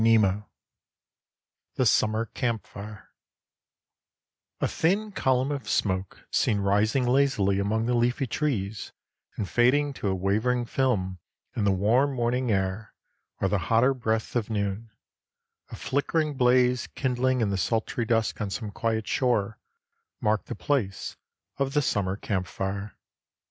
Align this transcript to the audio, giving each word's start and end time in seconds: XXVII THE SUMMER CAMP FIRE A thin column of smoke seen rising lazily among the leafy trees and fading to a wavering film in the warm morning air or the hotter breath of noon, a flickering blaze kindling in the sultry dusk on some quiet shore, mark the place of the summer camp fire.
XXVII 0.03 0.43
THE 1.75 1.85
SUMMER 1.85 2.25
CAMP 2.33 2.65
FIRE 2.65 3.09
A 4.59 4.67
thin 4.67 5.11
column 5.11 5.51
of 5.51 5.69
smoke 5.69 6.23
seen 6.31 6.59
rising 6.59 7.05
lazily 7.05 7.59
among 7.59 7.85
the 7.85 7.93
leafy 7.93 8.25
trees 8.25 8.93
and 9.35 9.47
fading 9.47 9.93
to 9.93 10.07
a 10.07 10.15
wavering 10.15 10.65
film 10.65 11.19
in 11.55 11.65
the 11.65 11.71
warm 11.71 12.15
morning 12.15 12.51
air 12.51 12.95
or 13.39 13.47
the 13.47 13.59
hotter 13.69 13.93
breath 13.93 14.35
of 14.35 14.49
noon, 14.49 14.89
a 15.69 15.75
flickering 15.75 16.33
blaze 16.33 16.87
kindling 16.95 17.39
in 17.39 17.51
the 17.51 17.55
sultry 17.59 18.03
dusk 18.03 18.41
on 18.41 18.49
some 18.49 18.71
quiet 18.71 19.07
shore, 19.07 19.59
mark 20.19 20.45
the 20.45 20.55
place 20.55 21.15
of 21.59 21.75
the 21.75 21.81
summer 21.83 22.15
camp 22.17 22.47
fire. 22.47 22.97